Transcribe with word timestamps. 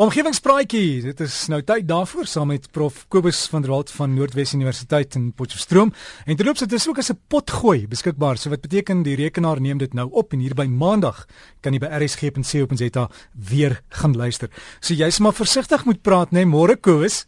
Omgewingspraatjie, 0.00 1.02
dit 1.04 1.18
is 1.20 1.34
nou 1.52 1.58
tyd 1.60 1.84
daarvoor 1.84 2.24
saam 2.24 2.48
met 2.48 2.70
Prof 2.72 3.02
Kobus 3.12 3.42
van 3.52 3.60
der 3.60 3.68
Walt 3.74 3.90
van 3.92 4.14
Noordwes 4.16 4.54
Universiteit 4.56 5.12
in 5.18 5.26
Potchefstroom. 5.36 5.90
En 6.24 6.38
terloops, 6.40 6.62
dit 6.64 6.72
is 6.72 6.86
ook 6.88 6.98
as 6.98 7.10
'n 7.12 7.20
potgooi 7.28 7.84
beskikbaar. 7.88 8.38
So 8.38 8.48
wat 8.48 8.60
beteken 8.60 9.02
die 9.02 9.16
rekenaar 9.16 9.60
neem 9.60 9.78
dit 9.78 9.92
nou 9.92 10.08
op 10.10 10.32
en 10.32 10.38
hier 10.38 10.54
by 10.54 10.64
Maandag 10.64 11.26
kan 11.60 11.72
jy 11.72 11.78
by 11.78 11.86
rsg.co.za 11.86 13.10
weer 13.50 13.80
gaan 13.88 14.16
luister. 14.16 14.48
So 14.80 14.94
jy's 14.94 15.18
maar 15.18 15.34
versigtig 15.34 15.84
moet 15.84 16.02
praat, 16.02 16.30
né, 16.30 16.44
nee, 16.44 16.46
môre 16.46 16.76
Kobus. 16.76 17.26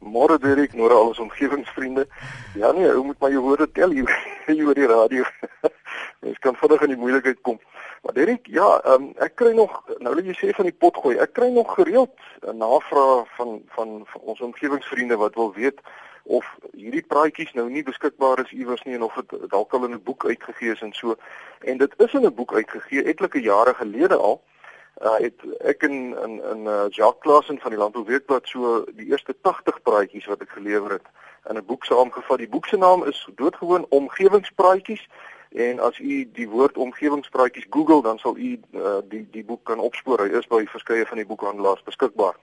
Môre 0.00 0.38
Derek, 0.38 0.72
môre 0.72 0.94
al 0.94 1.08
ons 1.08 1.18
omgewingsvriende. 1.18 2.06
Ja 2.54 2.72
nee, 2.72 2.94
ou 2.94 3.04
moet 3.04 3.20
maar 3.20 3.30
jou 3.30 3.42
woorde 3.42 3.70
tel 3.72 3.90
hier, 3.90 4.08
hier 4.46 4.66
oor 4.66 4.74
die 4.74 4.86
radio. 4.86 5.24
Mens 6.20 6.38
kan 6.38 6.56
vinnig 6.56 6.82
in 6.84 6.92
die 6.92 7.00
moeilikheid 7.00 7.40
kom. 7.40 7.60
Maar 8.02 8.14
Derek, 8.14 8.46
ja, 8.46 8.68
um, 8.92 9.12
ek 9.16 9.34
kry 9.40 9.52
nog 9.56 9.72
nou 10.04 10.14
wil 10.14 10.26
jy 10.28 10.34
sê 10.36 10.52
van 10.56 10.68
die 10.68 10.76
pot 10.76 10.96
gooi. 10.96 11.16
Ek 11.16 11.32
kry 11.32 11.48
nog 11.52 11.74
gereeld 11.74 12.12
'n 12.44 12.56
navraag 12.56 13.28
van, 13.36 13.62
van 13.76 14.02
van 14.12 14.20
ons 14.20 14.40
omgewingsvriende 14.40 15.16
wat 15.16 15.34
wil 15.34 15.52
weet 15.52 15.80
of 16.24 16.46
hierdie 16.72 17.04
praatjies 17.06 17.52
nou 17.52 17.70
nie 17.70 17.82
beskikbaar 17.82 18.44
is 18.44 18.52
iewers 18.52 18.82
nie 18.82 18.94
en 18.94 19.02
of 19.02 19.14
dit 19.14 19.50
dalk 19.50 19.72
al 19.72 19.84
in 19.84 19.94
'n 19.94 20.02
boek 20.02 20.26
uitgegee 20.26 20.72
is 20.72 20.82
en 20.82 20.92
so. 20.92 21.16
En 21.60 21.78
dit 21.78 21.92
is 21.96 22.12
in 22.12 22.26
'n 22.26 22.34
boek 22.34 22.54
uitgegee 22.54 23.04
etlike 23.04 23.40
jare 23.40 23.74
gelede 23.74 24.16
al. 24.16 24.42
Uh 25.00 25.16
het 25.16 25.40
ek 25.64 25.82
in 25.82 26.16
in 26.24 26.42
in 26.52 26.64
uh, 26.66 26.84
Jacques 26.88 27.20
Klassen 27.20 27.58
van 27.60 27.70
die 27.70 27.78
Landbouweekblad 27.78 28.48
so 28.48 28.84
die 28.92 29.06
eerste 29.06 29.34
80 29.40 29.82
praatjies 29.82 30.26
wat 30.26 30.40
ek 30.40 30.50
gelewer 30.50 30.90
het 30.90 31.06
in 31.48 31.56
'n 31.56 31.64
boek 31.64 31.84
saamgevat. 31.84 32.38
Die 32.38 32.48
boek 32.48 32.66
se 32.66 32.76
naam 32.76 33.04
is 33.04 33.28
doodgewoon 33.34 33.86
Omgewingspraatjies 33.88 35.08
En 35.50 35.80
as 35.80 35.98
u 35.98 36.30
die 36.32 36.48
woord 36.48 36.76
omgewingspraatjies 36.78 37.66
Google, 37.70 38.02
dan 38.02 38.18
sal 38.18 38.36
u 38.38 38.60
uh, 38.72 38.98
die 39.08 39.26
die 39.30 39.44
boek 39.44 39.64
kan 39.64 39.78
opspoor. 39.78 40.22
Hy 40.22 40.38
is 40.38 40.46
by 40.46 40.62
verskeie 40.70 41.06
van 41.06 41.18
die 41.18 41.26
boekhandelaars 41.26 41.82
beskikbaar. 41.82 42.36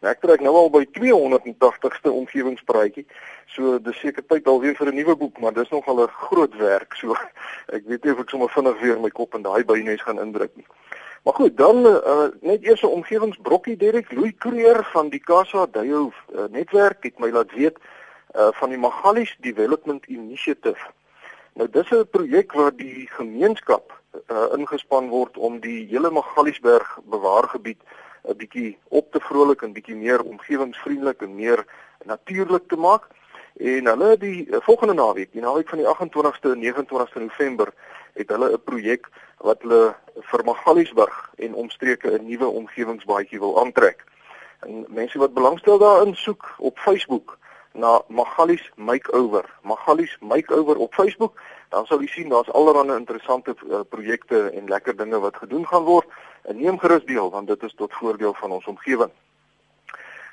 Nou 0.00 0.12
ek 0.14 0.22
trek 0.24 0.40
nou 0.40 0.54
al 0.56 0.70
by 0.72 0.86
280ste 0.96 2.08
omgewingspraatjie. 2.08 3.04
So 3.52 3.76
dis 3.84 3.98
seker 4.00 4.24
tyd 4.24 4.48
alweer 4.48 4.78
vir 4.78 4.88
'n 4.88 4.96
nuwe 4.96 5.16
boek, 5.16 5.40
maar 5.40 5.52
dis 5.52 5.68
nogal 5.68 6.00
'n 6.04 6.08
groot 6.08 6.56
werk. 6.56 6.96
So 6.96 7.12
ek 7.76 7.84
weet 7.84 8.04
nie 8.04 8.12
of 8.12 8.24
ek 8.24 8.30
sommer 8.32 8.48
vinnig 8.48 8.80
weer 8.80 9.00
my 9.00 9.10
kop 9.10 9.34
in 9.34 9.44
daai 9.44 9.64
bynes 9.64 10.02
gaan 10.02 10.20
indruk 10.24 10.56
nie. 10.56 10.66
Maar 11.22 11.34
goed, 11.34 11.56
dan 11.56 11.84
uh, 11.86 12.32
net 12.40 12.64
eers 12.64 12.82
'n 12.82 12.96
omgewingsbrokkie 12.96 13.76
Derek 13.76 14.12
Louis 14.12 14.32
Creer 14.38 14.84
van 14.92 15.08
die 15.08 15.20
Casa 15.20 15.66
Dayo 15.66 16.12
uh, 16.32 16.48
netwerk 16.48 17.04
het 17.04 17.18
my 17.18 17.28
laat 17.30 17.52
weet 17.52 17.76
uh, 18.36 18.48
van 18.52 18.68
die 18.68 18.78
Magalies 18.78 19.36
Development 19.40 20.06
Initiative. 20.06 20.80
Nou 21.54 21.68
dis 21.70 21.90
'n 21.90 22.08
projek 22.10 22.52
waar 22.52 22.76
die 22.76 23.08
gemeenskap 23.10 24.00
uh, 24.30 24.46
ingespan 24.56 25.08
word 25.08 25.36
om 25.36 25.60
die 25.60 25.86
hele 25.86 26.10
Magaliesberg 26.10 26.98
bewaargebied 27.04 27.80
'n 28.28 28.36
bietjie 28.36 28.78
op 28.88 29.12
te 29.12 29.20
vrolik 29.20 29.62
en 29.62 29.72
bietjie 29.72 29.96
meer 29.96 30.22
omgewingsvriendelik 30.22 31.22
en 31.22 31.34
meer 31.34 31.64
natuurlik 32.04 32.68
te 32.68 32.76
maak. 32.76 33.06
En 33.56 33.86
hulle 33.86 34.16
die 34.16 34.46
uh, 34.46 34.56
volgende 34.60 34.94
naweek, 34.94 35.32
die 35.32 35.42
naweek 35.42 35.68
van 35.68 35.78
die 35.78 35.88
28ste 35.88 36.54
en 36.54 36.62
29ste 36.62 37.20
November, 37.20 37.72
het 38.12 38.28
hulle 38.28 38.52
'n 38.52 38.62
projek 38.64 39.08
wat 39.36 39.62
hulle 39.62 39.94
vir 40.14 40.44
Magaliesberg 40.44 41.30
en 41.36 41.54
omstreke 41.54 42.10
'n 42.10 42.26
nuwe 42.26 42.46
omgewingsbaadjie 42.46 43.38
wil 43.38 43.60
aantrek. 43.60 44.04
En 44.60 44.84
mense 44.88 45.18
wat 45.18 45.34
belangstel 45.34 45.78
daarin 45.78 46.14
soek 46.14 46.54
op 46.58 46.78
Facebook 46.78 47.38
na 47.72 48.02
Magalies 48.08 48.70
Makeover. 48.76 49.44
Magalies 49.62 50.16
Makeover 50.20 50.76
op 50.76 50.94
Facebook, 50.94 51.40
dan 51.68 51.86
sal 51.86 52.00
jy 52.00 52.06
sien 52.06 52.28
daar's 52.28 52.50
allerlei 52.50 52.96
interessante 52.98 53.54
uh, 53.68 53.80
projekte 53.88 54.50
en 54.50 54.68
lekker 54.68 54.96
dinge 54.96 55.18
wat 55.18 55.36
gedoen 55.36 55.66
gaan 55.66 55.84
word. 55.84 56.06
En 56.42 56.56
neem 56.56 56.78
gerus 56.78 57.04
deel 57.04 57.30
want 57.30 57.46
dit 57.46 57.62
is 57.62 57.74
tot 57.74 57.92
voordeel 57.92 58.34
van 58.34 58.50
ons 58.50 58.66
omgewing. 58.66 59.10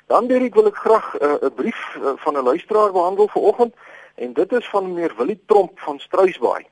Dan 0.08 0.26
Derek 0.26 0.54
wil 0.54 0.70
ek 0.70 0.76
graag 0.80 1.14
eh, 1.16 1.28
'n 1.28 1.44
uh, 1.44 1.54
brief 1.54 1.96
uh, 2.00 2.16
van 2.16 2.34
'n 2.34 2.42
luisteraar 2.42 2.92
behandel 2.92 3.28
vanoggend 3.28 3.74
en 4.14 4.32
dit 4.32 4.52
is 4.52 4.68
van 4.68 4.92
meneer 4.92 5.14
Willie 5.16 5.40
Tromp 5.46 5.80
van 5.80 5.98
Struisbaai. 5.98 6.66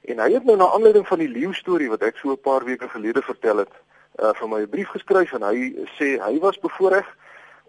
En 0.00 0.18
hy 0.18 0.32
het 0.32 0.44
nou 0.44 0.56
na 0.56 0.70
aanleiding 0.70 1.06
van 1.06 1.18
die 1.18 1.28
leeu 1.28 1.52
storie 1.52 1.88
wat 1.88 2.02
ek 2.02 2.16
so 2.16 2.30
'n 2.30 2.40
paar 2.40 2.64
weke 2.64 2.88
gelede 2.88 3.22
vertel 3.22 3.56
het, 3.56 3.74
uh, 4.22 4.30
vir 4.32 4.48
my 4.48 4.60
'n 4.60 4.68
brief 4.68 4.88
geskryf 4.88 5.32
en 5.32 5.42
hy 5.42 5.74
sê 5.98 6.22
hy 6.22 6.38
was 6.38 6.58
bevoorreg 6.58 7.06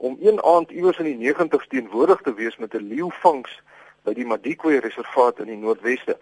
om 0.02 0.18
een 0.22 0.44
aand 0.44 0.72
iewers 0.72 0.98
in 0.98 1.10
die 1.12 1.34
90's 1.34 1.68
teenwoordig 1.68 2.22
te 2.22 2.34
wees 2.34 2.58
met 2.58 2.74
'n 2.74 2.88
leeuvangs 2.94 3.62
by 4.04 4.14
die 4.14 4.26
Madikwe 4.26 4.80
reservaat 4.80 5.40
in 5.40 5.46
die 5.46 5.58
Noordweste. 5.58 6.18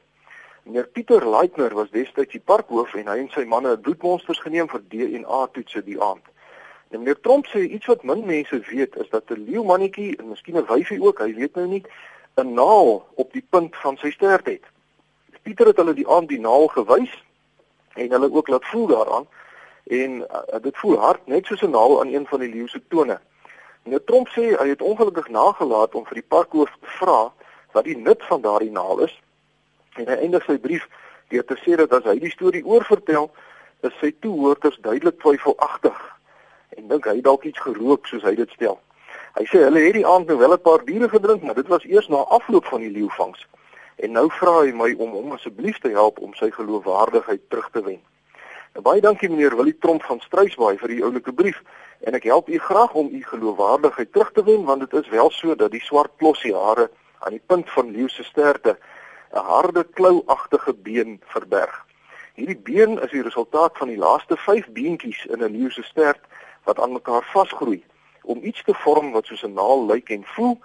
Meneer 0.63 0.87
Pieter 0.87 1.29
Leitner 1.29 1.73
was 1.73 1.91
destyds 1.91 2.31
die 2.31 2.43
parkhoof 2.51 2.93
en 2.93 3.07
hy 3.07 3.17
en 3.17 3.29
sy 3.29 3.45
manne 3.45 3.69
het 3.69 3.81
bloedmonsters 3.81 4.41
geneem 4.43 4.67
vir 4.67 4.81
DNA 4.91 5.47
toetse 5.53 5.83
die 5.83 6.01
aand. 6.01 6.25
En 6.89 6.99
meneer 6.99 7.19
Tromp 7.21 7.45
sê 7.45 7.63
iets 7.69 7.85
wat 7.85 8.03
min 8.03 8.25
mense 8.25 8.59
weet 8.59 8.95
is 8.95 9.09
dat 9.09 9.31
'n 9.31 9.45
leeumannetjie 9.47 10.17
en 10.17 10.29
miskien 10.29 10.57
'n 10.57 10.65
wyfie 10.65 11.01
ook, 11.01 11.19
hy 11.19 11.33
weet 11.33 11.55
nou 11.55 11.67
nie, 11.67 11.83
'n 12.35 12.53
naal 12.53 13.07
op 13.15 13.33
die 13.33 13.45
punt 13.49 13.75
van 13.75 13.97
sy 13.97 14.11
stert 14.11 14.45
het. 14.45 14.63
Pieter 15.41 15.67
het 15.67 15.77
hulle 15.77 15.93
die 15.93 16.07
aand 16.07 16.27
die 16.27 16.39
naal 16.39 16.67
gewys 16.67 17.23
en 17.95 18.11
hulle 18.11 18.31
ook 18.31 18.47
laat 18.47 18.65
voel 18.65 18.87
daaraan 18.87 19.27
en 19.83 20.11
uh, 20.21 20.59
dit 20.61 20.77
voel 20.77 20.97
hard 20.97 21.27
net 21.27 21.45
soos 21.45 21.61
'n 21.61 21.71
naal 21.71 21.99
aan 22.01 22.13
een 22.13 22.27
van 22.27 22.39
die 22.39 22.49
leeu 22.49 22.67
se 22.67 22.81
tone. 22.87 23.19
Meneer 23.83 24.03
Tromp 24.03 24.27
sê 24.35 24.55
hy 24.59 24.67
het 24.69 24.81
ongelukkig 24.81 25.29
nagelaat 25.29 25.95
om 25.95 26.05
vir 26.05 26.21
die 26.21 26.29
parkhoof 26.35 26.71
te 26.79 26.95
vra 26.99 27.31
wat 27.73 27.85
die 27.85 27.97
nut 27.97 28.23
van 28.29 28.41
daardie 28.41 28.71
naal 28.71 29.05
is. 29.05 29.13
En 29.95 30.07
hy 30.07 30.17
eindig 30.25 30.45
sy 30.45 30.57
brief 30.57 30.87
deur 31.29 31.45
te 31.45 31.57
sê 31.63 31.77
dat 31.79 31.93
as 31.93 32.07
hy 32.09 32.17
die 32.19 32.33
storie 32.33 32.65
oorvertel, 32.65 33.29
is 33.87 33.95
sy 34.01 34.11
toehoorders 34.19 34.79
duidelik 34.83 35.19
twyfelagtig 35.23 35.99
en 36.77 36.87
dink 36.91 37.07
hy 37.07 37.19
dalk 37.23 37.45
iets 37.47 37.59
gerook 37.63 38.07
soos 38.07 38.23
hy 38.27 38.35
dit 38.37 38.51
stel. 38.55 38.77
Hy 39.37 39.45
sê 39.49 39.61
hulle 39.63 39.81
het 39.83 39.95
die 39.97 40.07
aand 40.07 40.27
nou 40.27 40.37
wel 40.39 40.53
'n 40.53 40.61
paar 40.61 40.83
biere 40.83 41.09
gedrink, 41.09 41.43
maar 41.43 41.55
dit 41.55 41.67
was 41.67 41.85
eers 41.85 42.07
na 42.07 42.23
afloop 42.37 42.65
van 42.65 42.81
die 42.81 42.91
leeuvangs. 42.91 43.47
En 43.95 44.11
nou 44.11 44.29
vra 44.31 44.61
hy 44.61 44.71
my 44.71 44.93
om 44.97 45.11
hom 45.11 45.31
asseblief 45.31 45.79
te 45.79 45.89
help 45.89 46.19
om 46.19 46.33
sy 46.33 46.51
geloofwaardigheid 46.51 47.41
terug 47.49 47.69
te 47.71 47.83
wen. 47.83 48.01
Baie 48.77 49.01
dankie 49.01 49.29
meneer 49.29 49.55
Willie 49.57 49.77
Tromp 49.81 50.03
van 50.05 50.19
Struisbaai 50.21 50.77
vir 50.77 50.91
die 50.93 51.01
oulike 51.03 51.31
brief 51.33 51.57
en 52.05 52.13
ek 52.13 52.27
help 52.29 52.49
u 52.53 52.59
graag 52.61 52.93
om 52.93 53.07
u 53.09 53.21
geloofwaardigheid 53.25 54.11
terug 54.13 54.29
te 54.31 54.43
wen 54.45 54.63
want 54.67 54.85
dit 54.85 54.93
is 55.01 55.09
wel 55.09 55.31
so 55.33 55.55
dat 55.55 55.71
die 55.73 55.81
swart 55.81 56.13
plossie 56.21 56.53
hare 56.53 56.85
aan 57.25 57.33
die 57.33 57.41
punt 57.49 57.69
van 57.73 57.89
leeu 57.91 58.07
se 58.07 58.23
sterte 58.23 58.77
'n 59.33 59.45
harde 59.49 59.83
klouagtige 59.83 60.73
been 60.73 61.17
verberg. 61.33 61.85
Hierdie 62.35 62.61
been 62.69 63.01
is 63.01 63.11
die 63.11 63.25
resultaat 63.25 63.77
van 63.77 63.87
die 63.87 63.97
laaste 63.97 64.37
5 64.37 64.69
beentjies 64.69 65.25
in 65.25 65.43
'n 65.43 65.51
leeu 65.57 65.69
se 65.69 65.83
stert 65.83 66.21
wat 66.63 66.79
aan 66.79 66.93
mekaar 66.93 67.25
vasgroei 67.33 67.83
om 68.21 68.43
iets 68.43 68.63
te 68.63 68.73
vorm 68.73 69.11
wat 69.11 69.25
soos 69.25 69.43
'n 69.43 69.53
naal 69.53 69.85
lyk 69.85 70.09
en 70.09 70.23
voel. 70.25 70.59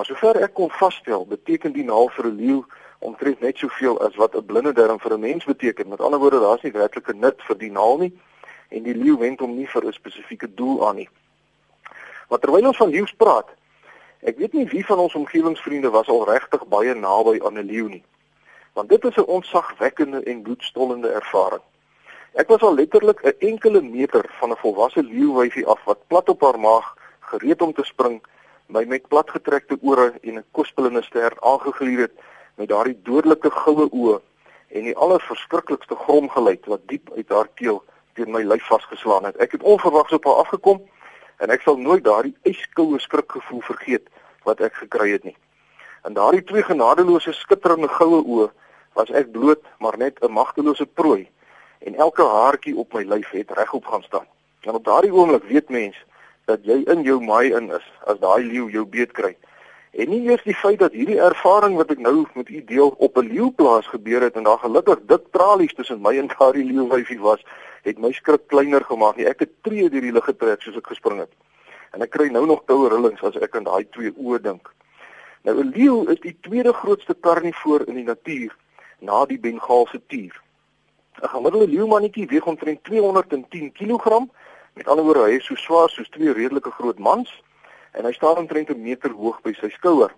Maar 0.00 0.08
sover 0.08 0.38
ek 0.40 0.54
kon 0.56 0.70
vasstel, 0.72 1.26
beteken 1.28 1.74
die 1.76 1.82
naal 1.84 2.06
vir 2.16 2.26
'n 2.26 2.36
leeu 2.36 2.60
omtrent 3.04 3.40
net 3.40 3.58
soveel 3.58 3.98
as 4.00 4.14
wat 4.16 4.34
'n 4.34 4.46
blinde 4.46 4.72
darm 4.72 4.98
vir 4.98 5.12
'n 5.12 5.20
mens 5.20 5.44
beteken. 5.44 5.88
Met 5.88 6.00
ander 6.00 6.18
woorde, 6.18 6.40
daar's 6.40 6.62
nie 6.62 6.72
werklike 6.72 7.14
nut 7.14 7.42
vir 7.42 7.58
die 7.58 7.70
naal 7.70 7.98
nie 7.98 8.12
en 8.68 8.82
die 8.82 8.94
leeu 8.94 9.18
wend 9.18 9.40
hom 9.40 9.56
nie 9.56 9.66
vir 9.66 9.84
'n 9.84 9.92
spesifieke 9.92 10.54
doel 10.54 10.88
aan 10.88 10.96
nie. 10.96 11.08
Maar 12.28 12.38
terwyl 12.38 12.66
ons 12.66 12.76
van 12.76 12.88
leeu's 12.88 13.12
praat, 13.12 13.48
ek 14.22 14.38
weet 14.38 14.52
nie 14.52 14.66
wie 14.66 14.86
van 14.86 14.98
ons 14.98 15.14
omgewingsvriende 15.14 15.90
was 15.90 16.08
al 16.08 16.24
regtig 16.24 16.66
baie 16.68 16.94
naby 16.94 17.40
aan 17.44 17.58
'n 17.58 17.66
leeu 17.66 17.88
nie. 17.88 18.04
Want 18.72 18.88
dit 18.88 19.04
is 19.04 19.16
'n 19.16 19.28
onsagwekkende 19.28 20.22
en 20.22 20.42
bloedstollende 20.42 21.08
ervaring. 21.08 21.62
Ek 22.32 22.48
was 22.48 22.60
al 22.60 22.74
letterlik 22.74 23.20
'n 23.22 23.34
enkele 23.38 23.82
meter 23.82 24.24
van 24.38 24.50
'n 24.50 24.56
volwasse 24.56 25.02
leeuwyfie 25.02 25.66
af 25.66 25.84
wat 25.84 26.06
plat 26.06 26.28
op 26.28 26.40
haar 26.40 26.60
maag 26.60 26.96
gereed 27.20 27.62
om 27.62 27.72
te 27.72 27.84
spring, 27.84 28.22
my 28.70 28.84
met 28.86 29.08
platgetrekte 29.08 29.78
ore 29.82 30.12
en 30.22 30.34
'n 30.38 30.44
kospelende 30.50 31.02
stert 31.02 31.40
aangeglier 31.40 31.98
het 31.98 32.12
met 32.54 32.68
daardie 32.68 32.98
dodelike 33.02 33.50
goue 33.50 33.88
oë 33.90 34.20
en 34.68 34.84
die 34.84 34.96
allerverskriklikste 34.96 35.94
gromgeluid 35.94 36.66
wat 36.66 36.80
diep 36.86 37.10
uit 37.16 37.28
haar 37.28 37.48
keel 37.54 37.82
teen 38.14 38.30
my 38.30 38.42
lyf 38.42 38.66
vasgeslaan 38.66 39.24
het. 39.24 39.36
Ek 39.36 39.52
het 39.52 39.62
onverwags 39.62 40.12
op 40.12 40.24
haar 40.24 40.34
afgekom 40.34 40.82
en 41.36 41.50
ek 41.50 41.60
sal 41.60 41.76
nooit 41.76 42.04
daardie 42.04 42.36
yskoue 42.42 42.98
skrikgevoel 42.98 43.60
vergeet 43.60 44.06
wat 44.44 44.60
ek 44.60 44.74
gekry 44.74 45.10
het 45.10 45.24
nie. 45.24 45.36
En 46.02 46.12
daardie 46.12 46.44
twee 46.44 46.62
genadeloose 46.62 47.32
skitterende 47.32 47.88
goue 47.88 48.22
oë 48.22 48.50
was 48.92 49.10
ek 49.10 49.32
bloot 49.32 49.62
maar 49.78 49.98
net 49.98 50.22
'n 50.22 50.32
magtelose 50.32 50.86
prooi 50.86 51.28
en 51.78 51.94
elke 51.94 52.22
haartjie 52.22 52.76
op 52.76 52.92
my 52.92 53.02
lyf 53.02 53.30
het 53.30 53.50
regop 53.50 53.86
gaan 53.86 54.02
staan. 54.02 54.26
En 54.60 54.74
op 54.74 54.84
daardie 54.84 55.12
oomblik 55.12 55.44
weet 55.44 55.68
mens 55.68 55.96
dat 56.50 56.66
jy 56.66 56.82
in 56.92 57.04
jou 57.06 57.20
maai 57.22 57.52
in 57.54 57.70
is 57.76 57.86
as 58.10 58.18
daai 58.22 58.42
leeu 58.44 58.66
jou 58.74 58.84
beet 58.96 59.12
kry. 59.16 59.34
En 59.90 60.10
nie 60.10 60.20
eers 60.28 60.42
die 60.46 60.54
feit 60.54 60.78
dat 60.78 60.94
hierdie 60.94 61.18
ervaring 61.18 61.76
wat 61.78 61.90
ek 61.94 62.02
nou 62.02 62.24
met 62.38 62.50
u 62.50 62.60
deel 62.66 62.94
op 63.06 63.18
'n 63.18 63.30
leeuplaas 63.30 63.86
gebeur 63.90 64.22
het 64.26 64.36
en 64.38 64.46
daar 64.46 64.62
gelukkig 64.62 65.00
dik 65.12 65.24
tralies 65.36 65.74
tussen 65.74 66.02
my 66.02 66.16
en 66.18 66.30
daardie 66.30 66.64
leeuwyfie 66.64 67.20
was, 67.20 67.42
het 67.82 67.98
my 67.98 68.12
skrik 68.12 68.46
kleiner 68.46 68.84
gemaak 68.84 69.16
nie. 69.16 69.26
Ek 69.26 69.40
het 69.40 69.50
tree 69.62 69.88
deur 69.90 70.00
die 70.00 70.12
lug 70.12 70.24
getrek 70.24 70.62
soos 70.62 70.76
ek 70.76 70.86
gespring 70.86 71.18
het. 71.18 71.32
En 71.92 72.02
ek 72.02 72.10
kry 72.10 72.28
nou 72.30 72.46
nog 72.46 72.64
koue 72.64 72.88
rillings 72.88 73.22
as 73.22 73.36
ek 73.36 73.56
aan 73.56 73.64
daai 73.64 73.84
twee 73.90 74.12
oë 74.14 74.42
dink. 74.42 74.70
Nou 75.42 75.56
'n 75.58 75.72
leeu 75.74 76.10
is 76.12 76.20
die 76.20 76.36
tweede 76.40 76.72
grootste 76.72 77.14
karnivoor 77.14 77.86
in 77.88 77.94
die 77.94 78.04
natuur 78.04 78.56
na 79.00 79.26
die 79.26 79.38
Bengaalse 79.38 80.00
tier. 80.06 80.34
'n 81.22 81.28
Gemiddelde 81.28 81.68
leeumannetjie 81.68 82.26
weeg 82.26 82.46
omtrent 82.46 82.84
210 82.84 83.72
kg 83.72 84.26
Met 84.74 84.88
ander 84.88 85.04
woorde, 85.04 85.26
hy 85.26 85.36
is 85.38 85.46
so 85.46 85.54
swaar 85.54 85.90
soos 85.90 86.08
twee 86.08 86.32
redelike 86.32 86.70
groot 86.70 86.98
mans 86.98 87.30
en 87.92 88.04
hy 88.04 88.12
staan 88.12 88.36
omtrent 88.36 88.70
'n 88.70 88.82
meter 88.82 89.10
hoog 89.10 89.40
by 89.42 89.52
sy 89.52 89.68
skouer. 89.68 90.12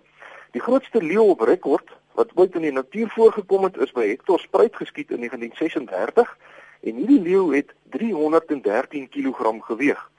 Die 0.51 0.61
grootste 0.61 1.01
leeu 1.01 1.29
op 1.33 1.41
rekord 1.41 1.89
wat 2.13 2.31
ooit 2.35 2.55
in 2.55 2.61
die 2.61 2.71
natuur 2.71 3.09
voorgekom 3.09 3.63
het, 3.63 3.77
is 3.77 3.91
by 3.91 4.07
Hector 4.07 4.39
Spruit 4.39 4.75
geskiet 4.75 5.11
in 5.11 5.25
1936 5.25 6.37
en 6.83 6.95
hierdie 6.95 7.21
leeu 7.21 7.55
het 7.55 7.73
313 7.89 9.09
kg 9.09 9.57
geweg. 9.65 10.09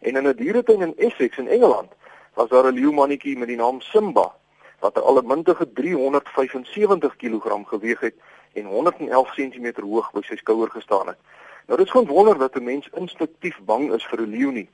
En 0.00 0.16
in 0.16 0.28
'n 0.28 0.36
dieretuin 0.36 0.82
in 0.82 0.96
Essex 0.96 1.38
in 1.38 1.48
Engeland 1.48 1.90
was 2.34 2.48
daar 2.48 2.64
'n 2.64 2.74
leeumannetjie 2.74 3.38
met 3.38 3.48
die 3.48 3.56
naam 3.56 3.80
Simba 3.80 4.32
wat 4.80 4.96
'n 4.96 5.02
allemintige 5.10 5.72
375 5.72 7.16
kg 7.16 7.68
geweg 7.68 8.00
het 8.00 8.14
en 8.52 8.64
111 8.64 9.30
cm 9.34 9.80
hoog 9.80 10.12
by 10.12 10.22
sy 10.22 10.36
skouer 10.36 10.70
gestaan 10.70 11.06
het. 11.06 11.18
Nou 11.66 11.78
dit 11.78 11.86
is 11.86 11.90
gewoon 11.90 12.06
wonder 12.06 12.38
dat 12.38 12.54
'n 12.54 12.64
mens 12.64 12.88
instinktief 12.92 13.58
bang 13.64 13.92
is 13.92 14.06
vir 14.06 14.20
'n 14.20 14.30
leeu 14.30 14.50
nie, 14.50 14.68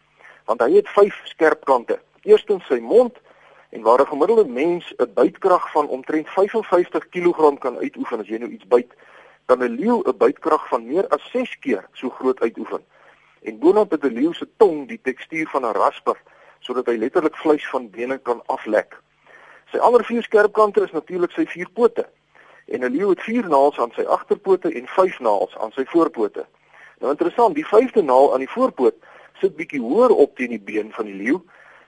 want 0.44 0.60
hy 0.60 0.72
het 0.72 0.88
vyf 0.88 1.20
skerp 1.24 1.64
kante. 1.64 2.00
Eerstens 2.22 2.66
sy 2.66 2.78
mond 2.78 3.16
en 3.70 3.82
waar 3.82 4.00
'n 4.00 4.06
gemiddelde 4.06 4.48
mens 4.48 4.94
'n 4.96 5.12
bytkrag 5.14 5.70
van 5.70 5.88
omtrent 5.88 6.28
55 6.28 7.08
kg 7.08 7.58
kan 7.58 7.78
uitoefen 7.78 8.20
as 8.20 8.28
jy 8.28 8.38
nou 8.38 8.50
iets 8.50 8.66
byt, 8.66 8.92
kan 9.46 9.62
'n 9.62 9.76
leeu 9.76 10.02
'n 10.04 10.16
bytkrag 10.16 10.68
van 10.68 10.86
meer 10.86 11.08
as 11.08 11.30
6 11.30 11.58
keer 11.58 11.88
so 11.92 12.10
groot 12.10 12.40
uitoefen. 12.40 12.84
En 13.42 13.58
boonop 13.58 13.90
het 13.90 14.04
'n 14.04 14.12
leeu 14.12 14.32
se 14.32 14.48
tong 14.56 14.88
die 14.88 15.00
tekstuur 15.02 15.48
van 15.48 15.64
'n 15.64 15.72
rasper 15.72 16.16
sodat 16.58 16.86
hy 16.86 16.96
letterlik 16.96 17.36
vleis 17.36 17.68
van 17.68 17.90
bene 17.90 18.18
kan 18.18 18.42
aflek. 18.46 18.96
Sy 19.70 19.78
ander 19.78 20.04
vier 20.04 20.22
skerp 20.22 20.52
kante 20.52 20.82
is 20.82 20.92
natuurlik 20.92 21.30
sy 21.30 21.46
vier 21.46 21.70
pote. 21.70 22.06
En 22.66 22.80
'n 22.80 22.90
leeu 22.90 23.08
het 23.08 23.22
vier 23.22 23.48
naels 23.48 23.78
aan 23.78 23.92
sy 23.94 24.02
agterpote 24.02 24.72
en 24.72 24.86
vyf 24.86 25.18
naels 25.20 25.56
aan 25.58 25.72
sy 25.72 25.84
voorpote. 25.84 26.46
Nou 26.98 27.10
interessant, 27.10 27.54
die 27.54 27.66
vyfde 27.66 28.02
naal 28.02 28.32
aan 28.32 28.44
die 28.44 28.50
voorpoot 28.50 28.94
sit 29.40 29.56
bietjie 29.56 29.80
hoër 29.80 30.10
op 30.10 30.36
teen 30.36 30.54
die 30.54 30.60
been 30.60 30.92
van 30.92 31.04
die 31.04 31.14
leeu 31.14 31.40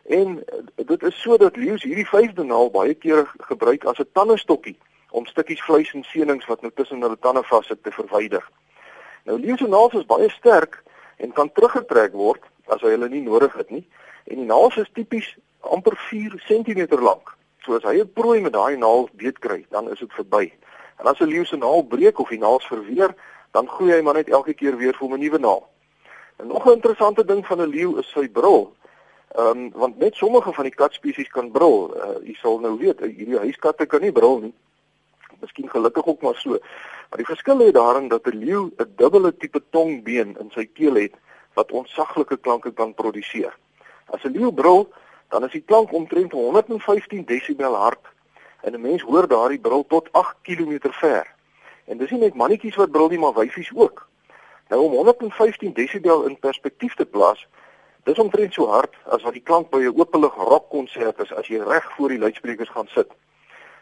en 0.08 0.44
dit 0.76 1.02
is 1.02 1.20
sodat 1.20 1.56
leeu's 1.56 1.82
hierdie 1.82 2.08
vyfde 2.08 2.44
naal 2.44 2.70
baie 2.72 2.94
keer 2.94 3.25
gebruik 3.50 3.84
as 3.84 3.99
'n 3.99 4.08
tandestokkie 4.12 4.76
om 5.10 5.26
stukkies 5.26 5.64
vleis 5.64 5.93
en 5.94 6.05
senings 6.05 6.46
wat 6.46 6.62
nou 6.62 6.72
tussen 6.75 7.00
hulle 7.00 7.19
tande 7.20 7.43
vassit 7.43 7.82
te 7.82 7.90
verwyder. 7.90 8.44
Nou 9.25 9.38
leeu 9.40 9.56
se 9.56 9.69
naels 9.69 9.94
is 9.94 10.06
baie 10.06 10.31
sterk 10.31 10.82
en 11.16 11.32
kan 11.32 11.52
teruggetrek 11.52 12.12
word 12.12 12.44
as 12.66 12.81
hy 12.81 12.94
hulle 12.96 13.08
nie 13.08 13.25
nodig 13.25 13.52
het 13.56 13.70
nie. 13.70 13.84
En 14.25 14.37
die 14.37 14.49
naels 14.49 14.76
is 14.76 14.90
tipies 14.93 15.37
amper 15.60 15.96
4 16.08 16.37
cm 16.46 17.00
lank. 17.00 17.34
So 17.64 17.76
as 17.76 17.82
hy 17.82 18.00
'n 18.00 18.12
prooi 18.12 18.40
met 18.40 18.52
daai 18.52 18.76
naels 18.76 19.10
beet 19.12 19.38
kry, 19.38 19.66
dan 19.70 19.90
is 19.90 19.99
dit 19.99 20.12
verby. 20.12 20.52
En 21.00 21.06
as 21.06 21.20
'n 21.20 21.28
leeu 21.28 21.44
se 21.44 21.56
naal 21.56 21.82
breek 21.82 22.19
of 22.19 22.28
die 22.28 22.38
naels 22.38 22.66
verweer, 22.66 23.14
dan 23.50 23.68
groei 23.68 23.92
hy 23.92 24.00
maar 24.02 24.14
net 24.14 24.28
elke 24.28 24.54
keer 24.54 24.76
weer 24.76 24.94
vir 24.94 25.08
'n 25.08 25.20
nuwe 25.20 25.38
naal. 25.38 25.68
En 26.36 26.46
nog 26.46 26.66
'n 26.66 26.72
interessante 26.72 27.24
ding 27.24 27.46
van 27.46 27.60
'n 27.60 27.68
leeu 27.68 27.98
is 27.98 28.10
sy 28.10 28.28
brul. 28.28 28.76
Ehm 29.28 29.58
um, 29.58 29.70
want 29.74 29.98
net 29.98 30.14
sommige 30.14 30.52
van 30.52 30.64
die 30.64 30.74
katspesies 30.74 31.28
kan 31.28 31.50
brul. 31.50 31.96
Uh, 31.96 32.26
jy 32.26 32.34
sal 32.34 32.58
nou 32.58 32.78
weet, 32.78 33.00
hierdie 33.00 33.38
huiskatte 33.38 33.86
kan 33.86 34.00
nie 34.00 34.12
brul 34.12 34.38
nie. 34.38 34.54
Miskien 35.40 35.68
gelukkig 35.70 36.06
ook 36.06 36.22
maar 36.22 36.34
so. 36.34 36.50
Maar 37.08 37.18
die 37.18 37.26
verskil 37.26 37.56
lê 37.56 37.70
daarin 37.70 38.08
dat 38.08 38.26
'n 38.26 38.38
leeu 38.38 38.70
'n 38.76 38.92
dubbele 38.96 39.36
tipe 39.36 39.62
tongbeen 39.70 40.36
in 40.40 40.50
sy 40.50 40.64
keel 40.64 40.94
het 40.94 41.14
wat 41.54 41.72
ontsaglike 41.72 42.36
klanke 42.36 42.72
kan 42.72 42.94
produseer. 42.94 43.56
As 44.06 44.24
'n 44.24 44.32
leeu 44.32 44.52
brul, 44.52 44.88
dan 45.28 45.44
is 45.44 45.52
die 45.52 45.64
klank 45.66 45.92
omtrent 45.92 46.32
115 46.32 47.24
desibel 47.24 47.74
hard 47.74 48.04
en 48.62 48.74
'n 48.74 48.80
mens 48.80 49.02
hoor 49.02 49.28
daardie 49.28 49.60
brul 49.60 49.84
tot 49.86 50.08
8 50.12 50.36
km 50.42 50.78
ver. 50.90 51.38
En 51.88 51.99
dis 51.99 52.11
nie 52.11 52.20
net 52.20 52.35
mannetjies 52.35 52.76
wat 52.76 52.90
brul 52.93 53.08
nie, 53.08 53.19
maar 53.19 53.32
wyfies 53.32 53.70
ook. 53.75 54.06
Nou 54.69 54.82
om 54.82 54.93
115 54.93 55.73
desibel 55.73 56.26
in 56.29 56.38
perspektief 56.38 56.94
te 56.94 57.06
plaas, 57.06 57.46
dis 58.05 58.19
omtrent 58.19 58.52
so 58.52 58.69
hard 58.69 58.96
as 59.05 59.23
wat 59.25 59.32
die 59.32 59.43
klank 59.43 59.70
by 59.70 59.81
'n 59.81 59.96
openlig 60.00 60.35
rockkonsert 60.35 61.20
is 61.25 61.32
as 61.32 61.49
jy 61.49 61.61
reg 61.61 61.93
voor 61.96 62.08
die 62.08 62.19
luidsprekers 62.19 62.69
gaan 62.69 62.88
sit. 62.88 63.08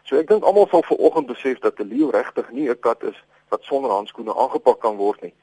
So 0.03 0.15
ek 0.15 0.27
dink 0.27 0.43
almal 0.43 0.67
sal 0.67 0.83
vanoggend 0.83 1.27
besef 1.27 1.59
dat 1.59 1.79
'n 1.79 1.87
leeu 1.87 2.09
regtig 2.09 2.51
nie 2.51 2.69
'n 2.69 2.79
kat 2.79 3.03
is 3.03 3.23
wat 3.49 3.63
sonder 3.63 3.91
handskoene 3.91 4.35
aangepak 4.35 4.79
kan 4.79 4.95
word 4.95 5.21
nie. 5.21 5.33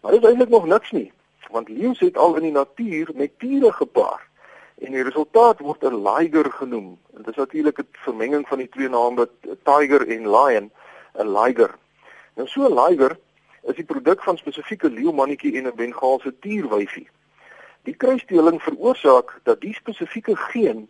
Maar 0.00 0.12
dit 0.12 0.22
is 0.22 0.28
eintlik 0.28 0.48
nog 0.48 0.66
niks 0.66 0.90
nie, 0.90 1.12
want 1.50 1.68
leeu 1.68 1.94
het 1.98 2.16
al 2.16 2.36
in 2.36 2.42
die 2.42 2.52
natuur 2.52 3.10
met 3.14 3.38
tiere 3.38 3.72
gepaar. 3.72 4.28
En 4.80 4.92
die 4.92 5.02
resultaat 5.02 5.60
word 5.60 5.84
'n 5.84 6.02
liger 6.02 6.52
genoem. 6.52 6.98
En 7.16 7.22
dit 7.22 7.28
is 7.28 7.36
natuurlik 7.36 7.78
'n 7.78 7.88
vermenging 7.92 8.48
van 8.48 8.58
die 8.58 8.68
twee 8.68 8.88
name 8.88 9.28
tiger 9.64 10.08
en 10.08 10.30
lion, 10.30 10.70
'n 11.18 11.28
liger. 11.38 11.74
Nou 12.34 12.48
so 12.48 12.68
'n 12.68 12.74
liger 12.74 13.18
is 13.62 13.76
die 13.76 13.84
produk 13.84 14.22
van 14.22 14.36
spesifieke 14.36 14.90
leeumannetjie 14.90 15.56
en 15.56 15.66
'n 15.66 15.76
Bengaalse 15.76 16.32
tierwyfie. 16.40 17.08
Die 17.82 17.94
kruisdeling 17.94 18.62
veroorsaak 18.62 19.40
dat 19.42 19.60
die 19.60 19.74
spesifieke 19.74 20.36
geen 20.36 20.88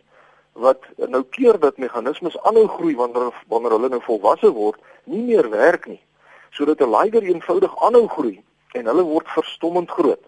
wat 0.53 0.83
nou 0.95 1.23
keer 1.23 1.59
dat 1.59 1.77
meganismes 1.77 2.39
aanhou 2.43 2.67
groei 2.67 2.95
wanneer 2.95 3.33
wanneer 3.47 3.71
hulle 3.71 3.89
nou 3.89 4.01
volwasse 4.01 4.51
word, 4.51 4.79
nie 5.03 5.23
meer 5.23 5.49
werk 5.49 5.85
nie. 5.87 6.01
Sodat 6.49 6.81
'n 6.81 6.95
liger 6.95 7.23
eenvoudig 7.23 7.81
aanhou 7.81 8.07
groei 8.07 8.43
en 8.71 8.85
hulle 8.85 9.03
word 9.03 9.27
verstommend 9.27 9.91
groot. 9.91 10.23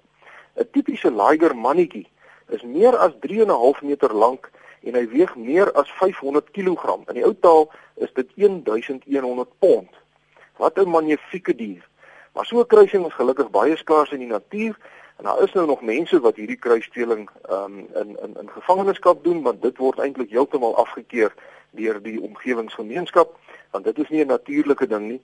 'n 0.55 0.67
Tipiese 0.71 1.11
liger 1.11 1.55
mannetjie 1.55 2.07
is 2.49 2.61
meer 2.61 2.97
as 2.97 3.11
3.5 3.19 3.81
meter 3.81 4.13
lank 4.13 4.51
en 4.83 4.93
hy 4.93 5.07
weeg 5.07 5.35
meer 5.35 5.71
as 5.71 5.91
500 5.99 6.51
kg. 6.51 6.99
In 7.07 7.13
die 7.13 7.25
ou 7.25 7.35
taal 7.39 7.71
is 7.95 8.13
dit 8.13 8.29
1100 8.35 9.49
pond. 9.59 9.89
Wat 10.57 10.77
'n 10.77 10.89
magnifieke 10.89 11.55
dier. 11.55 11.87
Maar 12.33 12.45
so 12.45 12.59
'n 12.59 12.67
kruising 12.67 13.05
is 13.05 13.13
gelukkig 13.13 13.49
baie 13.49 13.77
skaars 13.77 14.11
in 14.11 14.19
die 14.19 14.27
natuur 14.27 14.77
En 15.17 15.23
daar 15.23 15.41
is 15.41 15.53
nou 15.53 15.67
nog 15.67 15.81
mense 15.81 16.19
wat 16.19 16.35
hierdie 16.35 16.57
kruisdeling 16.57 17.29
um, 17.49 17.77
in 17.93 18.17
in 18.21 18.35
in 18.39 18.49
gevangenskap 18.49 19.23
doen 19.23 19.41
want 19.41 19.61
dit 19.61 19.77
word 19.77 19.99
eintlik 19.99 20.29
heeltemal 20.29 20.75
afgekeur 20.75 21.33
deur 21.71 22.01
die 22.01 22.21
omgewingsgemeenskap 22.21 23.37
want 23.71 23.85
dit 23.85 23.97
is 23.97 24.09
nie 24.09 24.23
'n 24.23 24.27
natuurlike 24.27 24.87
ding 24.87 25.07
nie. 25.07 25.21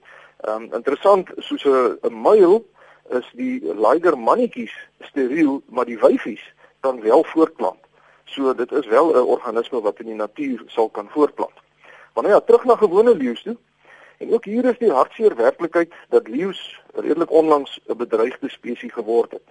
Um 0.48 0.72
interessant 0.72 1.28
soos 1.36 1.64
'n 1.64 2.14
muil 2.22 2.66
is 3.08 3.30
die 3.32 3.74
liger 3.74 4.18
mannetjies 4.18 4.74
steriel 5.00 5.62
maar 5.68 5.84
die 5.84 5.98
wyfies 5.98 6.54
kan 6.80 7.00
wel 7.00 7.24
voortplant. 7.24 7.82
So 8.24 8.54
dit 8.54 8.72
is 8.72 8.86
wel 8.86 9.12
'n 9.14 9.26
organisme 9.36 9.80
wat 9.80 9.98
in 9.98 10.06
die 10.06 10.14
natuur 10.14 10.62
sal 10.66 10.88
kan 10.88 11.08
voortplant. 11.08 11.58
Maar 12.14 12.22
nou 12.22 12.34
ja, 12.34 12.40
terug 12.40 12.64
na 12.64 12.76
gewone 12.76 13.16
leeu's 13.16 13.42
toe. 13.42 13.56
En 14.20 14.32
ook 14.32 14.44
hier 14.44 14.64
is 14.64 14.78
die 14.78 14.90
hartseer 14.92 15.36
werklikheid 15.36 15.92
dat 16.08 16.28
leeu's 16.28 16.80
redelik 16.94 17.30
onlangs 17.30 17.80
'n 17.86 17.96
bedreigde 17.96 18.48
spesies 18.48 18.92
geword 18.92 19.30
het. 19.30 19.48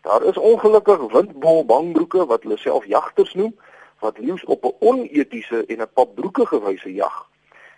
Daar 0.00 0.22
is 0.22 0.36
ongelukkig 0.36 1.12
windbol 1.12 1.64
bangbroeke 1.64 2.26
wat 2.26 2.42
hulle 2.42 2.56
self 2.56 2.84
jagters 2.84 3.34
noem 3.34 3.56
wat 3.98 4.18
leeu's 4.18 4.44
op 4.44 4.64
'n 4.64 4.74
onetiese 4.78 5.64
en 5.66 5.80
'n 5.80 5.92
papbroekige 5.94 6.60
wyse 6.64 6.94
jag. 6.94 7.26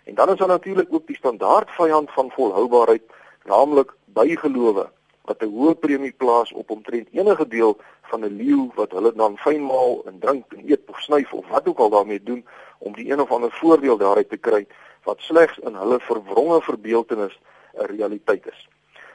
En 0.03 0.15
dan 0.15 0.29
is 0.29 0.37
daar 0.37 0.47
natuurlik 0.47 0.93
ook 0.93 1.07
die 1.07 1.15
standaard 1.15 1.69
vyand 1.71 2.11
van 2.11 2.31
volhoubaarheid, 2.31 3.03
naamlik 3.43 3.93
bygelowe 4.05 4.89
wat 5.21 5.41
'n 5.41 5.53
hoë 5.55 5.73
premie 5.79 6.13
plaas 6.17 6.51
op 6.53 6.69
omtrent 6.69 7.07
enige 7.11 7.47
deel 7.47 7.77
van 8.01 8.25
'n 8.25 8.35
leeu 8.35 8.69
wat 8.75 8.91
hulle 8.91 9.13
dan 9.15 9.37
fynmaal 9.37 10.01
en 10.05 10.19
drink 10.19 10.53
en 10.53 10.69
eet 10.69 10.81
of 10.85 10.99
snyf 10.99 11.33
of 11.33 11.47
wat 11.47 11.67
ook 11.67 11.79
al 11.79 11.89
daarmee 11.89 12.23
doen 12.23 12.45
om 12.77 12.93
die 12.93 13.11
een 13.11 13.21
of 13.21 13.31
ander 13.31 13.51
voordeel 13.51 13.97
daaruit 13.97 14.29
te 14.29 14.37
kry 14.37 14.67
wat 15.03 15.19
slegs 15.19 15.57
in 15.57 15.75
hulle 15.75 15.99
verwronge 15.99 16.61
verbeeltenis 16.61 17.39
'n 17.73 17.85
realiteit 17.85 18.47
is. 18.47 18.67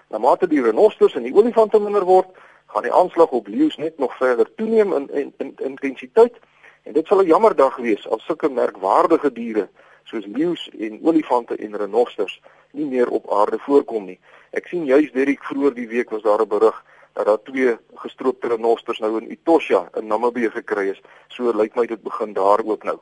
Na 0.08 0.18
mate 0.18 0.46
die 0.46 0.62
renosters 0.62 1.14
en 1.14 1.22
die 1.22 1.34
olifante 1.34 1.80
minder 1.80 2.04
word, 2.04 2.26
gaan 2.66 2.82
die 2.82 2.92
aanslag 2.92 3.30
op 3.30 3.46
leeu's 3.46 3.76
net 3.76 3.98
nog 3.98 4.16
verder 4.16 4.54
toeneem 4.54 4.92
in 4.92 5.08
in, 5.12 5.34
in 5.38 5.54
intensiteit 5.56 6.36
en 6.82 6.92
dit 6.92 7.06
sal 7.06 7.20
'n 7.22 7.26
jammer 7.26 7.56
dag 7.56 7.76
wees 7.76 8.08
as 8.08 8.24
sulke 8.24 8.48
merkwaardige 8.48 9.32
diere 9.32 9.68
soos 10.04 10.26
leeu's 10.26 10.70
en 10.78 11.00
olifante 11.02 11.56
en 11.56 11.76
renosters 11.76 12.40
nie 12.70 12.86
meer 12.86 13.08
op 13.08 13.32
aarde 13.32 13.58
voorkom 13.58 14.04
nie. 14.04 14.18
Ek 14.50 14.66
sien 14.66 14.84
juis 14.84 15.12
Derek 15.12 15.44
vroeër 15.44 15.74
die 15.74 15.88
week 15.88 16.10
was 16.10 16.22
daar 16.22 16.42
'n 16.42 16.48
berig 16.48 16.84
dat 17.12 17.26
daar 17.26 17.42
twee 17.42 17.76
gestroopte 17.94 18.48
renosters 18.48 18.98
nou 18.98 19.18
in 19.20 19.30
Etosha 19.30 19.88
in 19.94 20.06
Namibië 20.06 20.50
gekry 20.50 20.88
is. 20.88 21.00
So 21.28 21.52
lyk 21.54 21.74
my 21.74 21.86
dit 21.86 22.02
begin 22.02 22.32
daar 22.32 22.60
ook 22.64 22.82
nou. 22.82 22.98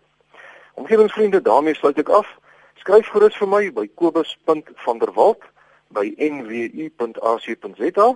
Omgewingsvriende, 0.75 1.43
daarmee 1.43 1.75
sluit 1.75 1.99
ek 1.99 2.09
af. 2.09 2.29
Skryf 2.81 3.11
gerus 3.13 3.37
vir 3.39 3.49
my 3.49 3.71
by 3.71 3.87
kobus.vanderwalt 4.01 5.43
by 5.93 6.07
nwu.ac.za 6.17 8.09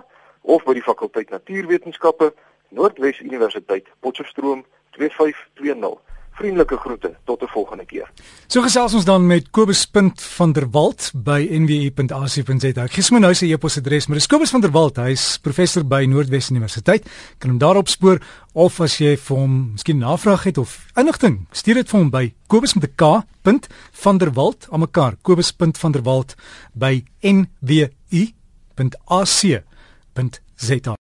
of 0.47 0.63
by 0.65 0.73
die 0.73 0.85
fakulteit 0.85 1.29
Natuurwetenskappe, 1.29 2.31
Noordwes 2.71 3.19
Universiteit, 3.21 3.87
Potchefstroom 4.01 4.65
2520. 4.97 6.06
Vriendelike 6.37 6.77
groete 6.77 7.15
tot 7.25 7.41
'n 7.41 7.47
volgende 7.47 7.85
keer. 7.85 8.09
So 8.47 8.61
gesels 8.61 8.93
ons 8.93 9.05
dan 9.05 9.27
met 9.27 9.49
Kobus 9.51 9.85
Punt 9.85 10.21
van 10.21 10.51
der 10.51 10.69
Walt 10.69 11.11
by 11.13 11.47
nwu.ac.za. 11.51 12.83
Ek 12.83 12.91
gee 12.91 13.19
nou 13.19 13.33
sy 13.33 13.51
e-posadres, 13.51 14.07
maar 14.07 14.17
dis 14.17 14.27
Kobus 14.27 14.49
van 14.49 14.61
der 14.61 14.71
Walt. 14.71 14.97
Hy's 14.97 15.37
professor 15.41 15.83
by 15.85 16.05
Noordwes 16.05 16.49
Universiteit. 16.49 17.09
Kan 17.37 17.49
hom 17.49 17.59
daarop 17.59 17.87
spoor 17.87 18.19
of 18.53 18.79
as 18.81 18.97
jy 18.97 19.17
vir 19.17 19.37
hom 19.37 19.71
miskien 19.71 19.97
navraag 19.97 20.43
het 20.43 20.57
of 20.57 20.85
inligting, 20.95 21.47
stuur 21.51 21.73
dit 21.73 21.89
vir 21.89 21.99
hom 21.99 22.09
by 22.09 22.33
Kobus 22.47 22.73
met 22.73 22.83
'n 22.83 22.93
K. 22.95 23.23
van 23.91 24.17
der 24.17 24.31
Walt 24.31 24.67
aan 24.71 24.79
mekaar. 24.79 25.15
Kobus 25.21 25.51
Punt 25.51 25.77
van 25.77 25.91
der 25.91 26.01
Walt 26.03 26.35
by 26.73 27.03
nwu.ac.za. 27.21 28.37
0.za 30.17 30.95